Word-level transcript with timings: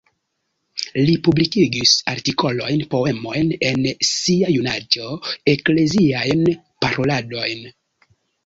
Li 1.09 1.13
publikis 1.27 1.91
artikolojn, 2.13 2.81
poemojn 2.95 3.53
en 3.73 3.85
sia 4.13 4.49
junaĝo, 4.57 5.13
ekleziajn 5.57 6.45
paroladojn. 6.87 7.67